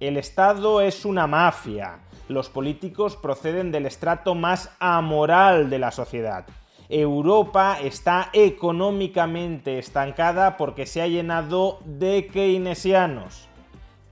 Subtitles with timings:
[0.00, 2.00] El Estado es una mafia.
[2.28, 6.46] Los políticos proceden del estrato más amoral de la sociedad.
[6.88, 13.46] Europa está económicamente estancada porque se ha llenado de keynesianos.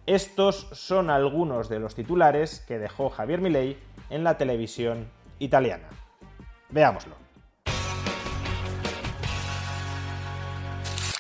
[0.06, 3.76] Estos son algunos de los titulares que dejó Javier Milei
[4.08, 5.88] en la televisión italiana.
[6.70, 7.23] Veámoslo.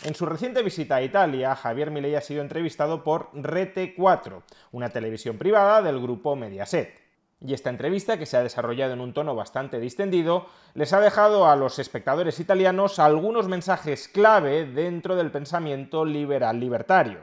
[0.04, 4.90] En su reciente visita a Italia, Javier Milei ha sido entrevistado por Rete 4, una
[4.90, 7.00] televisión privada del grupo Mediaset.
[7.40, 11.48] Y esta entrevista, que se ha desarrollado en un tono bastante distendido, les ha dejado
[11.48, 17.20] a los espectadores italianos algunos mensajes clave dentro del pensamiento liberal libertario.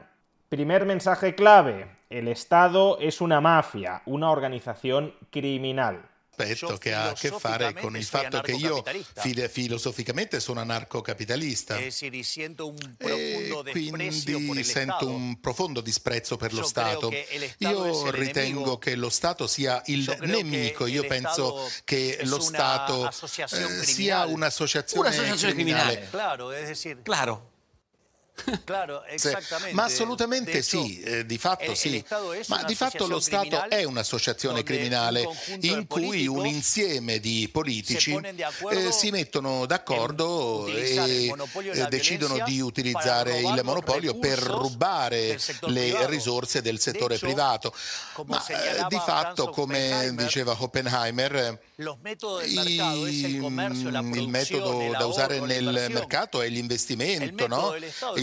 [0.48, 6.02] Primer mensaje clave, el Estado es una mafia, una organización criminal.
[6.34, 8.82] Aspetto che ha a che fare con il fatto che io
[9.14, 11.76] fil- filosoficamente sono anarcocapitalista.
[11.78, 11.92] E e
[13.70, 17.12] quindi sento un profondo disprezzo per lo Stato.
[17.58, 24.24] Io ritengo che lo Stato sia il nemico, io penso che lo Stato eh, sia
[24.26, 26.08] un'associazione, criminale.
[26.10, 26.98] Claro, es decir,
[28.34, 28.62] Claro.
[28.64, 29.74] claro, Sì, exactamente.
[29.74, 31.88] Ma assolutamente De hecho, sì, eh, di fatto el- sì.
[31.88, 35.20] el Estado es Ma una di fatto lo asociación Stato criminal è un'associazione donde criminale
[35.20, 38.92] un conjunto in de cui un políticos insieme di politici se ponen de acuerdo eh,
[38.92, 43.30] si mettono d'accordo en utilizar el e monopolio de eh, la decidono violencia di utilizzare
[43.30, 46.06] para robar il los monopolio per recursos rubare del sector le privado.
[46.06, 47.74] risorse del De settore hecho, privato.
[48.14, 52.54] como Ma eh, señalaba di fatto, Franz come Oppenheimer, diceva Oppenheimer, eh, los métodos del
[52.54, 55.92] mercado es el comercio, la il producción, metodo el da usare ahorro, la nel inversión.
[55.92, 57.74] mercato è Il l'investimento, metodo no?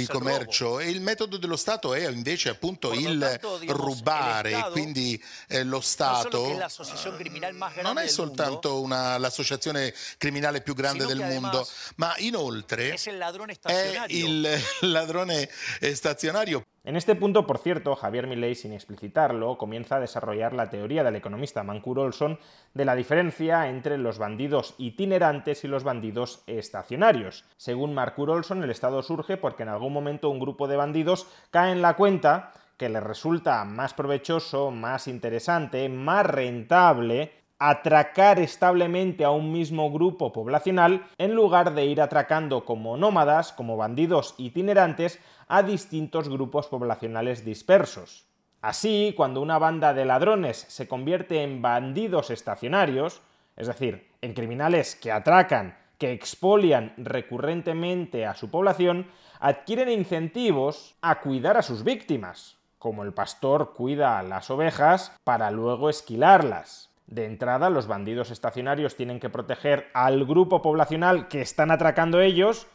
[0.06, 2.98] Dello Stato è il il commercio e il metodo dello Stato è invece appunto Por
[3.02, 6.58] lo il tanto, digamos, rubare, el Estado quindi eh, lo No solo Stato que es
[6.58, 11.06] la asociación criminal más grande non è del soltanto mundo, una- l'associazione criminale più grande
[11.06, 14.18] Sino del che mondo, además ma inoltre es el ladrón è estacionario.
[14.28, 14.62] il
[14.92, 15.50] ladrone
[15.80, 16.66] eh, stazionario.
[16.90, 21.18] En este punto, por cierto, Javier Milei, sin explicitarlo, comienza a desarrollar la teoría del
[21.18, 22.40] economista Mancur Olson
[22.74, 27.46] de la diferencia entre los bandidos itinerantes y los bandidos estacionarios.
[27.58, 31.74] Según Mancur Olson, el Estado surge porque en algún momento un grupo de bandidos cae
[31.74, 39.32] en la cuenta que les resulta más provechoso, más interesante, más rentable atracar establemente a
[39.32, 45.62] un mismo grupo poblacional en lugar de ir atracando como nómadas, como bandidos itinerantes, a
[45.62, 48.26] distintos grupos poblacionales dispersos.
[48.62, 53.22] Así, cuando una banda de ladrones se convierte en bandidos estacionarios,
[53.56, 59.08] es decir, en criminales que atracan, que expolian recurrentemente a su población,
[59.40, 65.52] adquieren incentivos a cuidar a sus víctimas, como el pastor cuida a las ovejas para
[65.52, 66.89] luego esquilarlas.
[67.10, 72.68] De entrada, los bandidos estacionarios tienen que proteger al grupo poblacional que están atracando ellos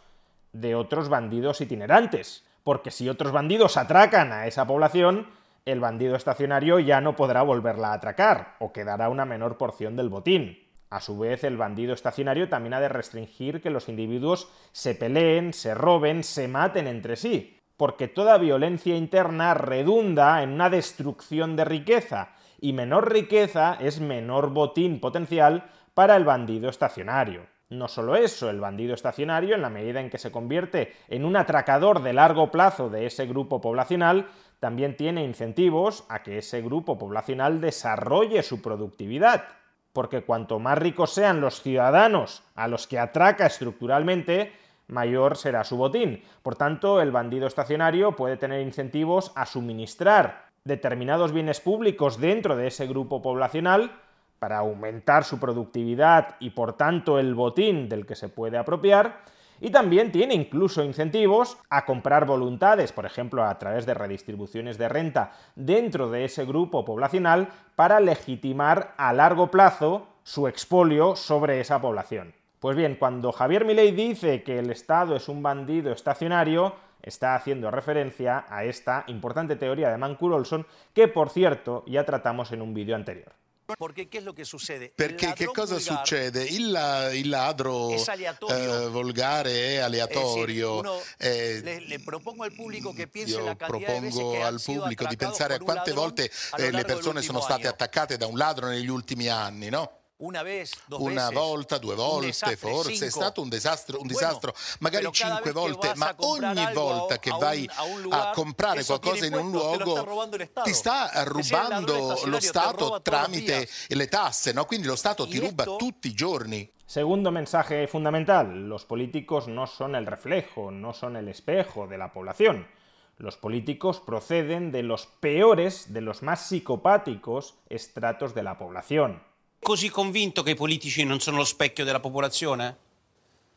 [0.53, 5.28] de otros bandidos itinerantes, porque si otros bandidos atracan a esa población,
[5.65, 10.09] el bandido estacionario ya no podrá volverla a atracar, o quedará una menor porción del
[10.09, 10.59] botín.
[10.91, 15.53] A su vez, el bandido estacionario también ha de restringir que los individuos se peleen,
[15.53, 21.65] se roben, se maten entre sí, porque toda violencia interna redunda en una destrucción de
[21.65, 27.47] riqueza, y menor riqueza es menor botín potencial para el bandido estacionario.
[27.70, 31.37] No solo eso, el bandido estacionario, en la medida en que se convierte en un
[31.37, 34.28] atracador de largo plazo de ese grupo poblacional,
[34.60, 39.44] también tiene incentivos a que ese grupo poblacional desarrolle su productividad.
[39.92, 44.53] Porque cuanto más ricos sean los ciudadanos a los que atraca estructuralmente,
[44.86, 46.22] mayor será su botín.
[46.42, 52.69] Por tanto, el bandido estacionario puede tener incentivos a suministrar determinados bienes públicos dentro de
[52.69, 54.01] ese grupo poblacional
[54.39, 59.21] para aumentar su productividad y por tanto el botín del que se puede apropiar,
[59.61, 64.89] y también tiene incluso incentivos a comprar voluntades, por ejemplo, a través de redistribuciones de
[64.89, 71.78] renta dentro de ese grupo poblacional para legitimar a largo plazo su expolio sobre esa
[71.78, 72.33] población.
[72.59, 77.71] Pues bien, cuando Javier Milei dice que el Estado es un bandido estacionario, está haciendo
[77.71, 82.74] referencia a esta importante teoría de Mancur Olson que, por cierto, ya tratamos en un
[82.74, 83.33] vídeo anterior.
[83.66, 84.92] Perché che, lo che succede?
[84.95, 86.45] Perché che cosa succede?
[86.45, 91.01] Il, il ladro eh, volgare è aleatorio.
[91.16, 95.92] Eh, le, le, propongo al pubblico che io propongo al pubblico di pensare a quante
[95.92, 100.03] volte eh, le persone sono state attaccate da un ladro negli ultimi anni, no?
[100.19, 103.05] Una, vez, una volta, due volte, desastre, forse cinco.
[103.05, 107.69] è stato un disastro, un disastro bueno, magari cinque volte, ma ogni volta che vai
[107.75, 110.28] a, un, a, comprare qualcosa in un luogo
[110.63, 114.66] ti sta rubando lo Stato tramite le tasse, no?
[114.66, 116.71] quindi lo Stato ti ruba tutti i giorni.
[116.87, 122.13] Segundo mensaje fundamental, los políticos no son el reflejo, no son el espejo de la
[122.13, 122.69] población.
[123.16, 129.34] Los políticos proceden de los peores, de los más psicopáticos estratos de la población.
[129.65, 132.77] Così convinto che i politici non sono lo specchio della popolazione?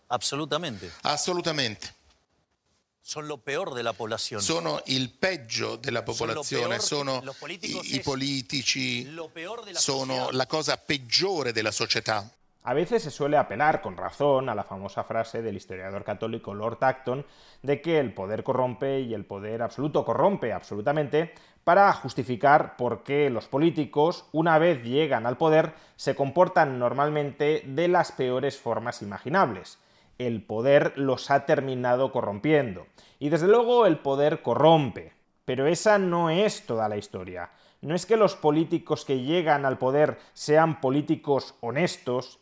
[0.08, 0.94] Assolutamente.
[1.02, 1.96] Assolutamente.
[3.02, 4.42] Sono lo peor della popolazione.
[4.42, 7.22] Sono il peggio della popolazione, sono,
[7.60, 9.14] i, i politici,
[9.74, 12.30] sono la cosa peggiore della società.
[12.68, 16.84] A veces se suele apelar con razón a la famosa frase del historiador católico Lord
[16.84, 17.26] Acton
[17.62, 21.34] de que el poder corrompe y el poder absoluto corrompe absolutamente
[21.64, 27.88] para justificar por qué los políticos, una vez llegan al poder, se comportan normalmente de
[27.88, 29.80] las peores formas imaginables.
[30.18, 32.88] El poder los ha terminado corrompiendo.
[33.18, 35.14] Y desde luego el poder corrompe.
[35.46, 37.50] Pero esa no es toda la historia.
[37.80, 42.42] No es que los políticos que llegan al poder sean políticos honestos,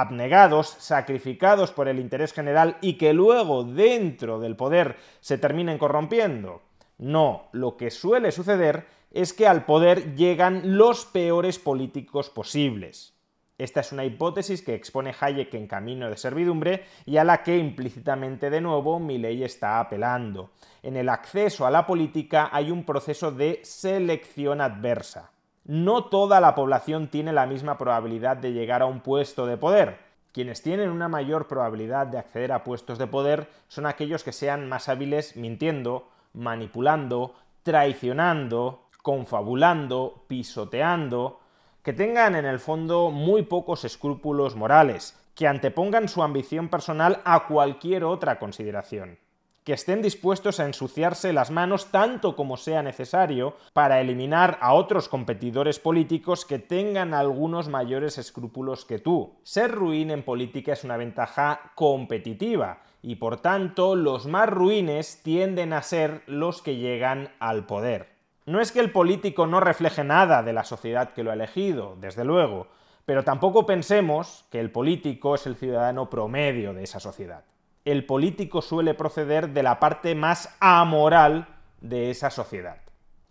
[0.00, 6.62] abnegados, sacrificados por el interés general y que luego dentro del poder se terminen corrompiendo.
[6.98, 13.14] No, lo que suele suceder es que al poder llegan los peores políticos posibles.
[13.56, 17.56] Esta es una hipótesis que expone Hayek en Camino de Servidumbre y a la que
[17.56, 20.50] implícitamente de nuevo ley está apelando.
[20.82, 25.30] En el acceso a la política hay un proceso de selección adversa
[25.66, 29.98] no toda la población tiene la misma probabilidad de llegar a un puesto de poder.
[30.32, 34.68] Quienes tienen una mayor probabilidad de acceder a puestos de poder son aquellos que sean
[34.68, 41.40] más hábiles mintiendo, manipulando, traicionando, confabulando, pisoteando,
[41.82, 47.46] que tengan en el fondo muy pocos escrúpulos morales, que antepongan su ambición personal a
[47.46, 49.18] cualquier otra consideración
[49.66, 55.08] que estén dispuestos a ensuciarse las manos tanto como sea necesario para eliminar a otros
[55.08, 59.40] competidores políticos que tengan algunos mayores escrúpulos que tú.
[59.42, 65.72] Ser ruin en política es una ventaja competitiva y por tanto los más ruines tienden
[65.72, 68.10] a ser los que llegan al poder.
[68.44, 71.96] No es que el político no refleje nada de la sociedad que lo ha elegido,
[72.00, 72.68] desde luego,
[73.04, 77.42] pero tampoco pensemos que el político es el ciudadano promedio de esa sociedad
[77.86, 81.46] el político suele proceder de la parte más amoral
[81.80, 82.78] de esa sociedad.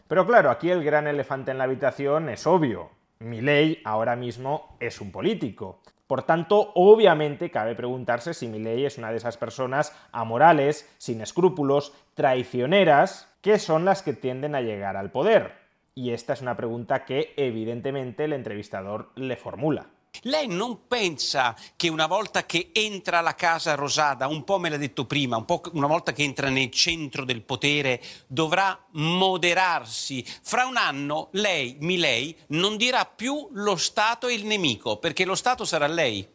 [0.08, 2.90] Pero claro, aquí el gran elefante en la habitación es obvio.
[3.20, 5.82] Mi ley ahora mismo es un político.
[6.08, 11.20] Por tanto, obviamente cabe preguntarse si mi ley es una de esas personas amorales, sin
[11.20, 15.54] escrúpulos, traicioneras, que son las que tienden a llegar al poder.
[15.96, 19.88] Y esta es una pregunta que evidentemente el entrevistador le formula.
[20.22, 24.78] Lei non pensa che una volta che entra alla Casa Rosada, un po' me l'ha
[24.78, 30.26] detto prima, un po' una volta che entra nel centro del potere, dovrà moderarsi?
[30.42, 35.36] Fra un anno lei, Milei, non dirà più lo Stato è il nemico, perché lo
[35.36, 36.28] Stato sarà lei.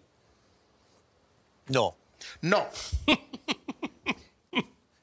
[1.66, 1.96] No.
[2.40, 2.68] No.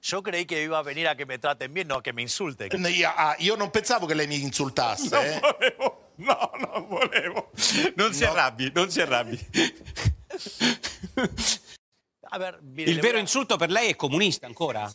[0.07, 2.21] Yo creí que iba a venir a que me traten bien, no a que me
[2.21, 2.69] insulten.
[2.95, 5.09] Io, ah, io non pensavo che lei mi insultasse.
[5.09, 5.25] Non
[5.59, 6.05] eh.
[6.25, 7.51] no, non volevo.
[7.95, 8.31] Non si No.
[8.31, 9.39] arrabbi, non si arrabbi.
[12.29, 14.89] A ver, mire, Il vero a- insulto per lei è comunista ancora?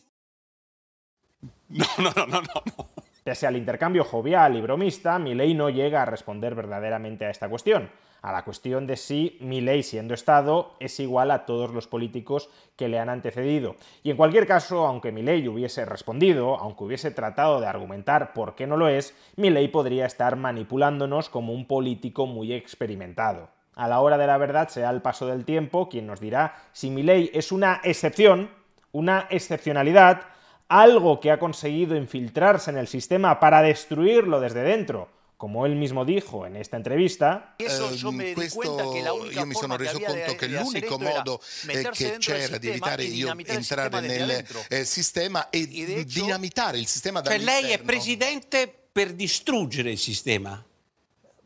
[1.66, 2.62] No, no, no, no, no.
[2.76, 2.88] no.
[3.22, 7.88] Pese al intercambio jovial y bromista, Milei no llega a responder verdaderamente a esta cuestión,
[8.22, 12.88] a la cuestión de si Milei siendo Estado es igual a todos los políticos que
[12.88, 13.74] le han antecedido.
[14.04, 18.66] Y en cualquier caso, aunque Milei hubiese respondido, aunque hubiese tratado de argumentar por qué
[18.66, 23.50] no lo es, Milei podría estar manipulándonos como un político muy experimentado.
[23.74, 26.90] A la hora de la verdad será el paso del tiempo quien nos dirá si
[26.90, 28.50] Milei es una excepción,
[28.92, 30.22] una excepcionalidad,
[30.68, 35.08] algo que ha conseguido infiltrarse en el sistema para destruirlo desde dentro,
[35.42, 39.02] como él mismo dijo en esta entrevista, Eso yo Ehm, me di questo cuenta que
[39.02, 40.94] la única io mi sono forma que reso había de- conto che de hacer l'unico
[40.94, 43.52] esto era modo eh, meterse che dentro del c'era di sistema evitare y io dinamitar
[43.54, 44.64] il entrare sistema desde nel adentro.
[44.68, 47.86] eh, sistema e, E de hecho- dinamitare il sistema Cioè lei è dall'interno.
[47.86, 50.64] presidente per distruggere il sistema.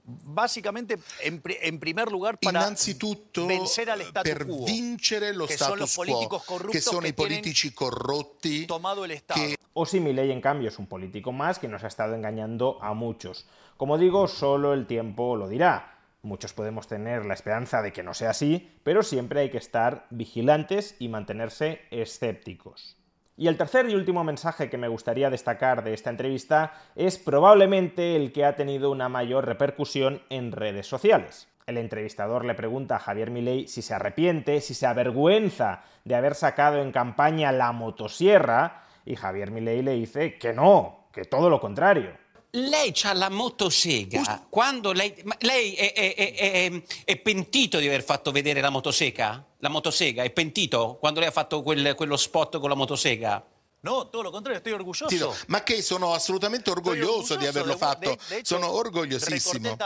[0.08, 5.46] Básicamente, en, pri- en primer lugar, para Innanzitutto vencer al status per quo, vincere lo
[5.46, 9.40] che sono status los políticos quo, corruptos che sono i politici corrotti tomado el Estado.
[9.40, 12.78] che o si Milei en cambio es un político más que nos ha estado engañando
[12.82, 13.46] a muchos.
[13.76, 15.98] Como digo, solo el tiempo lo dirá.
[16.22, 20.06] Muchos podemos tener la esperanza de que no sea así, pero siempre hay que estar
[20.10, 22.96] vigilantes y mantenerse escépticos.
[23.38, 28.16] Y el tercer y último mensaje que me gustaría destacar de esta entrevista es probablemente
[28.16, 31.46] el que ha tenido una mayor repercusión en redes sociales.
[31.66, 36.34] El entrevistador le pregunta a Javier Milei si se arrepiente, si se avergüenza de haber
[36.34, 41.60] sacado en campaña la motosierra, y Javier Milei le dice que no, que todo lo
[41.60, 42.12] contrario.
[42.56, 44.46] Lei ha la motosega.
[44.48, 49.44] Quando lei, lei è, è- è- è- è pentito di aver fatto vedere la motosega?
[49.58, 50.22] La motosega?
[50.22, 53.44] È pentito quando lei ha fatto quel- quello spot con la motosega?
[53.82, 55.08] No, todo lo contrario, estoy orgulloso.
[55.08, 58.72] Sì, no, ma che sono assolutamente orgoglioso di averlo orgulloso, fatto, de- de hecho, sono
[58.72, 59.76] orgogliosissimo.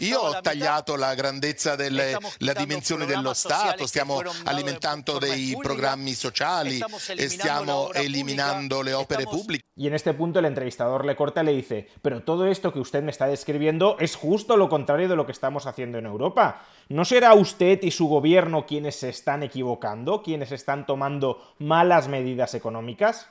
[0.00, 2.18] Io ho tagliato la grandezza della
[2.54, 8.82] dimensione dello Stato, stiamo alimentando de dei espúrea, programmi sociali estamos e stiamo eliminando pubblica,
[8.82, 9.64] le opere estamos- pubbliche.
[9.78, 12.80] Y en este punto el entrevistador le corta y le dice, pero todo esto que
[12.80, 16.62] usted me está describiendo es justo lo contrario de lo que estamos haciendo en Europa.
[16.88, 22.52] ¿No será usted y su gobierno quienes se están equivocando, quienes están tomando malas medidas
[22.54, 23.28] económicas?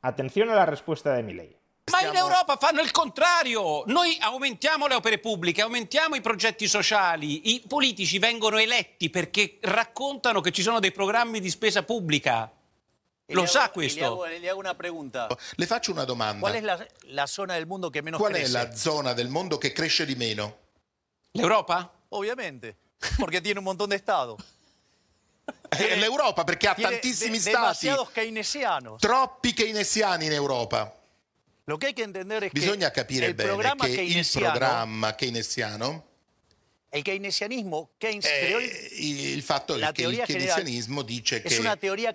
[0.00, 1.56] Atención a la respuesta de Milei.
[1.90, 3.84] Ma in Europa fanno il contrario.
[3.86, 7.54] Noi aumentiamo le opere pubbliche, aumentiamo i progetti sociali.
[7.54, 12.50] I politici vengono eletti perché raccontano che ci sono dei programmi di spesa pubblica.
[13.30, 14.00] Lo le sa hago- y questo?
[14.00, 15.28] Le hago, le hago una pregunta.
[15.54, 16.40] Le faccio una domanda.
[16.40, 18.52] ¿Cuál es la, la zona del mundo que menos Qual è crece?
[18.52, 20.58] la zona del mondo che cresce di meno?
[21.32, 21.90] L'Europa?
[22.10, 22.76] Obviamente,
[23.18, 24.40] porque tiene un montón de estados.
[25.68, 29.00] È l'Europa perché ha tantissimi de- stati, keynesianos.
[29.00, 30.92] troppi keynesiani in Europa.
[31.64, 36.04] Lo que hay que entender es Bisogna que capire bene che il programma keynesiano
[36.88, 38.88] el keynesianismo, Keynes Eh,
[39.34, 42.14] il fatto è che il keynesianismo dice che una de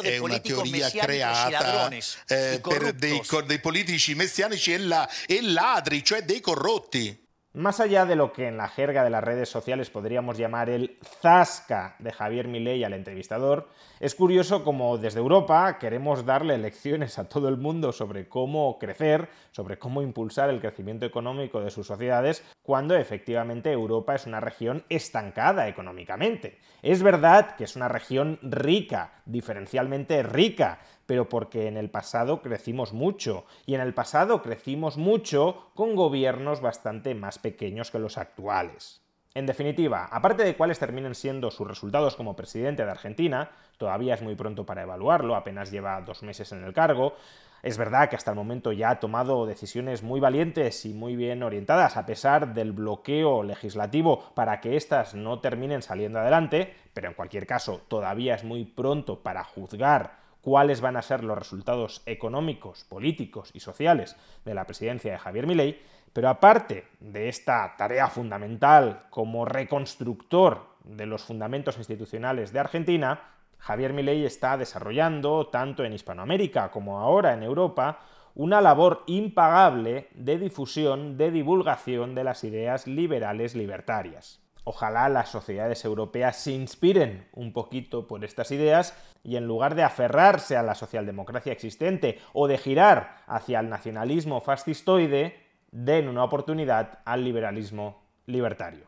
[0.00, 5.08] è una teoria mesiánicos y creata ladrones eh, per dei, dei politici messianici e, la-
[5.26, 7.26] e ladri, cioè dei corrotti.
[7.58, 10.96] Más allá de lo que en la jerga de las redes sociales podríamos llamar el
[11.20, 13.66] zasca de Javier Milei al entrevistador,
[13.98, 19.28] es curioso como desde Europa queremos darle lecciones a todo el mundo sobre cómo crecer,
[19.50, 24.84] sobre cómo impulsar el crecimiento económico de sus sociedades, cuando efectivamente Europa es una región
[24.88, 26.58] estancada económicamente.
[26.82, 32.92] Es verdad que es una región rica, diferencialmente rica, pero porque en el pasado crecimos
[32.92, 39.00] mucho, y en el pasado crecimos mucho con gobiernos bastante más pequeños que los actuales.
[39.32, 44.22] En definitiva, aparte de cuáles terminen siendo sus resultados como presidente de Argentina, todavía es
[44.22, 47.14] muy pronto para evaluarlo, apenas lleva dos meses en el cargo,
[47.62, 51.42] es verdad que hasta el momento ya ha tomado decisiones muy valientes y muy bien
[51.42, 57.14] orientadas, a pesar del bloqueo legislativo para que éstas no terminen saliendo adelante, pero en
[57.14, 62.84] cualquier caso todavía es muy pronto para juzgar cuáles van a ser los resultados económicos,
[62.84, 65.82] políticos y sociales de la presidencia de Javier Milei,
[66.14, 73.20] pero aparte de esta tarea fundamental como reconstructor de los fundamentos institucionales de Argentina,
[73.58, 77.98] Javier Milei está desarrollando, tanto en Hispanoamérica como ahora en Europa,
[78.34, 84.40] una labor impagable de difusión, de divulgación de las ideas liberales libertarias.
[84.64, 89.82] Ojalá las sociedades europeas se inspiren un poquito por estas ideas y en lugar de
[89.82, 95.36] aferrarse a la socialdemocracia existente o de girar hacia el nacionalismo fascistoide,
[95.70, 98.87] den una oportunidad al liberalismo libertario.